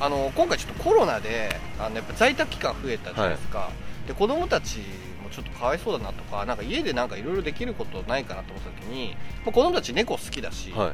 [0.00, 3.70] あの今回ちょっとコロナであのやっぱ在宅期間増えたじゃないですか、
[4.06, 4.84] で子供たちも
[5.36, 10.92] ちょっとかわいそうだなとかなんか家でなんかいろいろできることないかなと思った時に、まあ、子供たち猫好きだし、はい。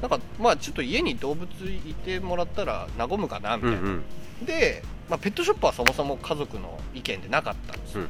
[0.00, 3.86] なんかまあちょっと家に動物いてもらったら和むかなみたいな、うん
[4.40, 4.46] うん。
[4.46, 8.08] で、まあ、ペットショップはそもそも家族の意見でなかったんですよ、うん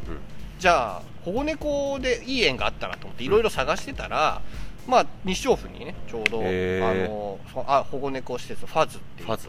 [0.59, 4.41] じゃあ保護猫でいい縁があったなと思っていろいろ探してたら、
[4.87, 9.27] まあ西調布にねちょうどあのそあ保護猫施設ファズっていう。
[9.27, 9.49] ファズ。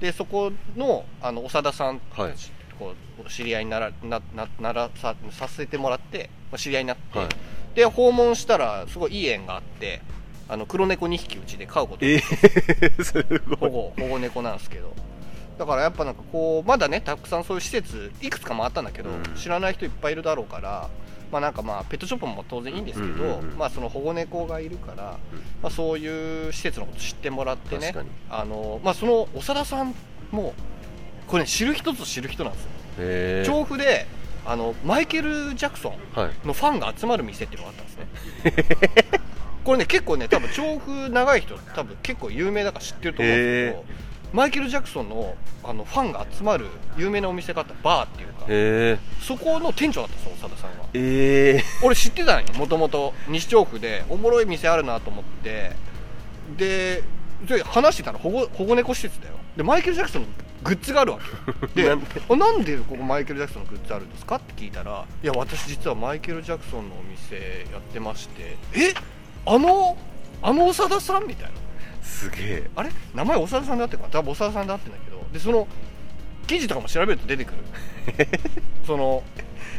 [0.00, 2.34] でそこのあの長田さんたはい。
[2.34, 7.28] ちこう知り合いにならななならささせてもらって、まあ、知り合いになって、はい。
[7.74, 10.00] で訪問したらすごいいい縁があって
[10.48, 13.58] あの黒猫2匹うちで飼うことえー、 すごい。
[13.58, 14.94] 保護保護猫なんですけど。
[15.58, 19.22] だからやっぱなんかこうまだねたくさんそういう施設いくつか回ったんだけど、うん。
[19.34, 20.88] 知らない人いっぱいいるだろうから
[21.30, 25.18] まあなんかまあペットショップも当然いいんですけど、うんうんうんまあその保護猫がいるから、
[25.62, 27.94] まあ、そういう施設のこと知ってもらってね
[28.30, 29.94] あの、まあ、その長田さん
[30.30, 30.54] も
[31.28, 34.06] これ、ね、知る人ぞ知る人なんですよ、調布で
[34.44, 36.46] あのマイケル・ジャクソンはい。
[36.46, 39.20] のファンが集まる店っていうのがあったんですね。
[39.62, 43.84] これね結構ね多分調布長い人多分結構有名だから知ってると思うんですけど
[44.32, 55.72] マイケル・ジャクソンのあのファンが集まる有名なお店があったバーっていうかへえそこの店長だったんですよ長田さんがえー、俺知ってたんよもともと西調布でおもろい店あるなと思って。
[56.56, 57.02] で
[57.46, 59.34] で話してたら保護保護猫施設だよ。
[59.56, 60.28] でマイケル・ジャクソンの
[60.62, 61.18] グッズがあるわ
[61.74, 61.82] け。
[61.82, 62.22] よ でなんで？
[62.28, 64.36] あなんでここマイケル・ジャクソンのグッズあるんですか？
[64.36, 68.56] って聞いたらいや私実はマイケル・ジャクソンのお店やってまして。
[68.74, 68.94] え？
[69.46, 69.96] あの
[70.42, 71.54] あの長田さんみたいな。
[72.02, 72.70] すげえ。
[72.76, 72.90] あれ？
[73.14, 75.24] 名前長田さんであってるか多分長田さんであってんだけど。
[75.32, 75.66] でその
[76.46, 77.58] 記事とかも調べると出てくる。
[78.86, 79.22] その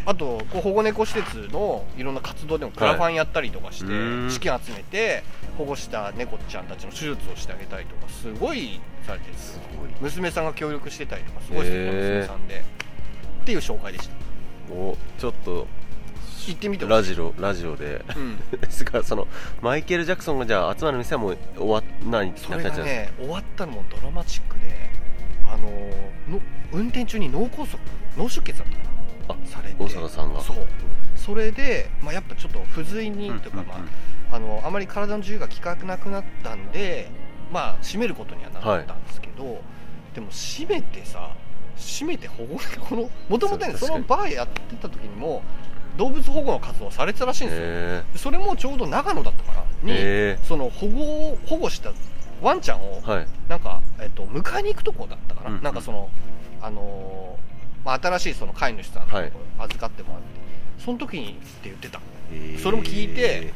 [0.06, 5.24] あとこう保護猫施設のいろんな活動でもクラファンやったりとかして、はい資金集めて
[5.58, 9.62] 保護した猫ちゃんたちの手術をしてあげたりとかすごいされてすよ。
[9.80, 9.90] ごい。
[10.02, 11.94] 娘さんが協力してたりとかすごい素敵なへー。
[12.22, 12.64] 娘さんで。
[13.42, 14.74] っていう紹介でした。
[14.74, 15.68] おちょっと
[16.48, 18.06] 行ってみてラジオラジオで。
[18.16, 18.38] うん。
[18.60, 19.28] ですからその
[19.62, 24.62] マイケル・ジャクソンがじゃあ集まる店はもう終わんないそれがね終わったのもドラマチックで
[25.48, 27.80] あのの運転中に脳梗塞
[28.18, 28.90] 脳出血だったかな。
[28.99, 28.99] あ
[29.46, 29.76] されて。
[29.84, 30.42] 大阪さんが。
[30.42, 30.58] そう。
[31.16, 33.76] それで、まあ、やっぱちょっと不随にというか、ま
[34.32, 37.10] あ、あのあまり体の自由が利かなくなったんで
[37.52, 39.62] まあ閉めることにはなったんですけど、
[40.16, 41.36] でも閉めてさ
[41.78, 42.58] 閉めて保護
[42.90, 43.74] このもともとね。
[43.76, 45.44] そのバーやってた時にも
[45.98, 49.92] 動物保護の活動をされてたらしいんですよ、へでそれもちょうど長野だったかな？
[49.92, 51.92] に、えその保護を保護した
[52.42, 53.28] ワンちゃんをー、はい。
[53.50, 55.64] なんか、えっと、迎えに行くとこだったかな、うんうん。
[55.64, 56.10] なんかその、
[56.62, 57.49] あのー
[57.90, 60.28] まあ、新しいその飼い主さんのとこはい預かってもらって、
[60.78, 62.00] その時にって言ってた。
[62.32, 62.60] えー。
[62.60, 63.52] それも聞いて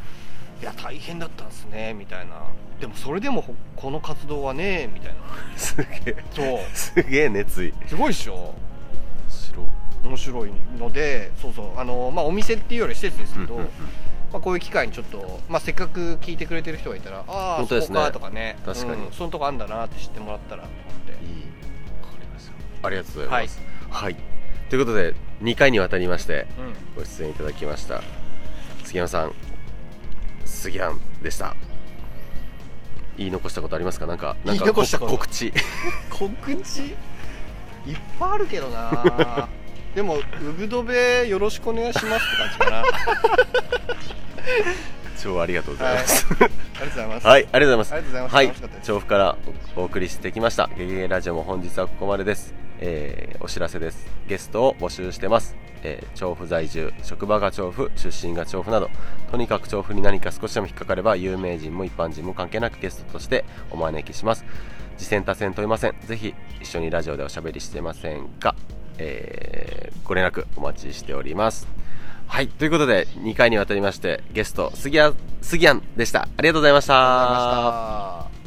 [0.60, 2.42] いや大変だったんですねみたいな。
[2.82, 5.20] でもそれでもほこの活動はねみたいな。
[5.56, 6.16] すげえ。
[6.32, 6.60] そう。
[6.74, 7.74] すげえ熱意。
[7.88, 8.56] すごいっしょ。
[9.30, 9.68] 白
[10.04, 11.80] 面白いのでそうそう。
[11.80, 13.72] あのー、まあ、お店っていうより施設ですけど、うんうんうん。
[14.34, 17.68] まあ、こういう機会にちょっと、まあ、せっかく聞いてくれてる人がいたらああね。
[17.68, 18.58] そこかとかね。
[18.66, 19.06] 確かに。
[19.06, 21.24] うんそのとこあんだなって知ってもらったらと思って。
[21.24, 21.54] いい。
[22.84, 23.60] ありがとうございます。
[23.60, 23.73] はい、
[24.70, 26.74] ということで2回にわたりましてうん。
[26.96, 28.02] ご出演いただきました。
[28.84, 29.34] 杉山さん
[30.46, 31.56] 杉山でした。
[33.18, 34.08] 言い残したことありますか？
[34.08, 34.86] なんかなんか告
[35.28, 35.54] 知。
[36.10, 36.80] 告知？
[37.86, 39.50] いっぱいあるけどな。
[39.94, 42.80] でも「ウブドベよろしくお願いします」って感じかな。
[42.82, 42.84] あ
[45.22, 46.26] 超ありがとうございます。
[46.34, 47.28] りがとうございます。
[47.28, 47.94] はい、ありがとうございます。
[47.94, 48.36] ありがとうございます。
[48.36, 48.82] はい。
[48.84, 49.38] 調布から
[49.76, 50.70] お送りしてきました。
[50.76, 52.63] ゲゲゲラジオも本日はここまでです。
[52.80, 54.08] えーお知らせです。
[54.28, 55.56] ゲストを募集してます。
[55.84, 58.90] えー調布在住、職場が調布、出身が調布など、
[59.32, 64.46] とにかく調布に何か少しでも引っかかれば、有名人も一般人も関係なくゲストとしてお招きします。
[64.98, 65.96] 次戦多戦問いません。
[66.06, 68.56] ぜひ一緒にラジオでおしゃべりしてませんか、
[68.98, 71.68] えーご連絡お待ちしております。
[72.28, 76.24] はい、ということで、2回にわたりまして、ゲスト、杉谷、杉谷でした。
[76.24, 76.94] ありがとうございました。
[76.96, 78.43] ありがとうございました